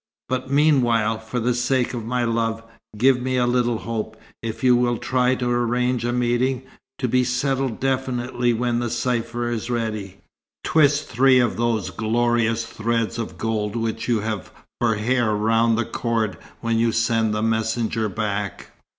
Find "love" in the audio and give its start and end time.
2.23-2.63